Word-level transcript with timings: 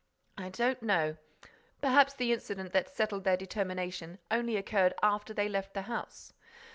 "I 0.35 0.49
don't 0.49 0.81
know. 0.81 1.17
Perhaps 1.79 2.15
the 2.15 2.33
incident 2.33 2.73
that 2.73 2.89
settled 2.89 3.23
their 3.23 3.37
determination 3.37 4.17
only 4.31 4.57
occurred 4.57 4.95
after 5.03 5.31
they 5.31 5.43
had 5.43 5.51
left 5.51 5.75
the 5.75 5.83
house. 5.83 6.33